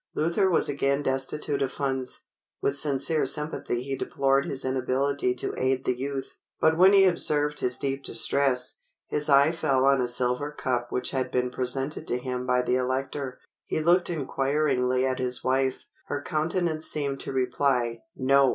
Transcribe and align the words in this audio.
Luther 0.15 0.49
was 0.49 0.67
again 0.67 1.03
destitute 1.03 1.61
of 1.61 1.71
funds. 1.71 2.21
With 2.59 2.75
sincere 2.75 3.27
sympathy 3.27 3.83
he 3.83 3.95
deplored 3.95 4.45
his 4.45 4.65
inability 4.65 5.35
to 5.35 5.53
aid 5.59 5.85
the 5.85 5.95
youth; 5.95 6.37
but 6.59 6.75
when 6.75 6.91
he 6.91 7.05
observed 7.05 7.59
his 7.59 7.77
deep 7.77 8.03
distress, 8.03 8.79
his 9.09 9.29
eye 9.29 9.51
fell 9.51 9.85
on 9.85 10.01
a 10.01 10.07
silver 10.07 10.51
cup 10.51 10.91
which 10.91 11.11
had 11.11 11.29
been 11.29 11.51
presented 11.51 12.07
to 12.07 12.17
him 12.17 12.47
by 12.47 12.63
the 12.63 12.77
Elector. 12.77 13.37
He 13.63 13.79
looked 13.79 14.09
inquiringly 14.09 15.05
at 15.05 15.19
his 15.19 15.43
wife; 15.43 15.85
her 16.07 16.19
countenance 16.23 16.87
seemed 16.87 17.19
to 17.19 17.31
reply, 17.31 17.99
no! 18.15 18.49